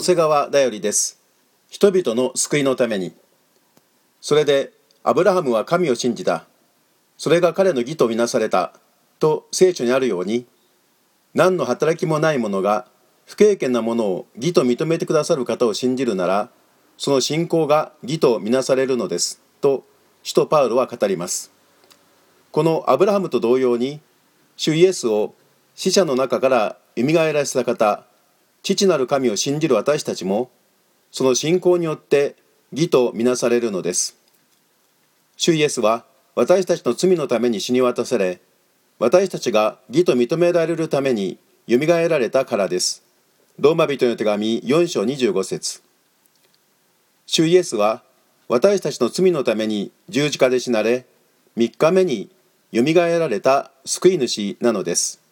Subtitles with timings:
[0.00, 1.20] 瀬川だよりです。
[1.68, 3.14] 人々の救いのために。
[4.20, 4.72] それで
[5.02, 6.46] アブラハムは神を信じた。
[7.18, 8.72] それが彼の義とみなされた。
[9.18, 10.46] と聖書にあるように
[11.34, 12.86] 何の働きもない者が
[13.26, 16.50] 不経験なものを義と認めてくださる方を信じるなら
[16.98, 19.40] その信仰が義とみなされるのです。
[19.60, 19.84] と
[20.22, 21.50] 使徒パウロは語ります。
[22.52, 24.00] このアブラハムと同様に
[24.56, 25.34] 主イエスを
[25.74, 28.04] 死者の中からよみがえらせた方
[28.64, 30.50] 父なる神を信じる私たちも
[31.12, 32.34] その信仰によって
[32.72, 34.16] 義とみなされるのです。
[35.36, 38.40] 主イエスは私たちの罪のために死に渡され
[38.98, 43.04] 私たちが義と認められるためによみがえられたからです。
[43.58, 45.82] ローマ人の手紙4章25節。
[47.26, 48.02] 主イエスは
[48.48, 51.04] 私たちの罪のために十字架で死なれ
[51.58, 52.30] 3日目に
[52.72, 55.23] よみがえられた救い主なのです。